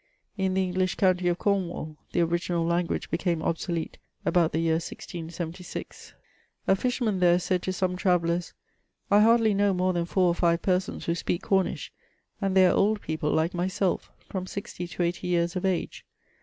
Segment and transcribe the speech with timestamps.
[0.35, 6.15] In the English county of Cornwall the original language became obsolete about the year 1676.
[6.67, 8.53] A fisherman there said to some travellers, '^
[9.15, 11.91] I hardly know more than four or five persons who speak Cornish,
[12.41, 16.03] and they are old people like myself, from sixty to eighty years of age.